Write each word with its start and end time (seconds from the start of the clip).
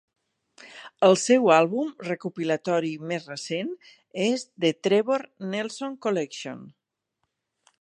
El 1.07 1.17
seu 1.23 1.49
àlbum 1.55 1.91
recopilatori 2.07 2.89
més 3.11 3.27
recent 3.33 3.69
és 4.29 4.47
"The 4.65 4.73
Trevor 4.89 5.27
Nelson 5.53 5.99
Collection". 6.07 6.65